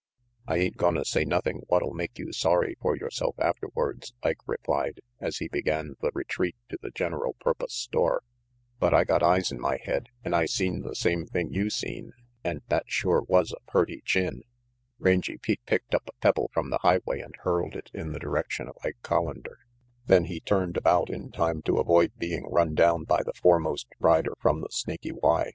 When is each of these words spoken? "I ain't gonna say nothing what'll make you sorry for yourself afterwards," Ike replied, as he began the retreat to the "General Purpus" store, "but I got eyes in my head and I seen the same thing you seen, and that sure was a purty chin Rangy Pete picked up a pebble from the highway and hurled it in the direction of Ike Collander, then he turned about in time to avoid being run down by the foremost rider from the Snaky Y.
"I 0.47 0.57
ain't 0.57 0.77
gonna 0.77 1.05
say 1.05 1.25
nothing 1.25 1.61
what'll 1.67 1.93
make 1.93 2.17
you 2.17 2.33
sorry 2.33 2.75
for 2.81 2.95
yourself 2.97 3.35
afterwards," 3.37 4.15
Ike 4.23 4.39
replied, 4.47 5.01
as 5.19 5.37
he 5.37 5.47
began 5.47 5.93
the 6.01 6.09
retreat 6.15 6.55
to 6.69 6.79
the 6.81 6.89
"General 6.89 7.35
Purpus" 7.39 7.75
store, 7.75 8.23
"but 8.79 8.95
I 8.95 9.03
got 9.03 9.21
eyes 9.21 9.51
in 9.51 9.59
my 9.61 9.77
head 9.77 10.07
and 10.25 10.35
I 10.35 10.47
seen 10.47 10.81
the 10.81 10.95
same 10.95 11.27
thing 11.27 11.53
you 11.53 11.69
seen, 11.69 12.13
and 12.43 12.63
that 12.69 12.85
sure 12.87 13.21
was 13.27 13.51
a 13.53 13.61
purty 13.69 14.01
chin 14.03 14.41
Rangy 14.97 15.37
Pete 15.37 15.63
picked 15.67 15.93
up 15.93 16.09
a 16.09 16.13
pebble 16.19 16.49
from 16.51 16.71
the 16.71 16.79
highway 16.79 17.19
and 17.19 17.35
hurled 17.43 17.75
it 17.75 17.91
in 17.93 18.11
the 18.11 18.17
direction 18.17 18.67
of 18.67 18.77
Ike 18.83 18.97
Collander, 19.03 19.57
then 20.07 20.25
he 20.25 20.39
turned 20.39 20.77
about 20.77 21.11
in 21.11 21.29
time 21.29 21.61
to 21.65 21.77
avoid 21.77 22.13
being 22.17 22.47
run 22.49 22.73
down 22.73 23.03
by 23.03 23.21
the 23.23 23.33
foremost 23.35 23.85
rider 23.99 24.33
from 24.39 24.61
the 24.61 24.69
Snaky 24.71 25.11
Y. 25.11 25.49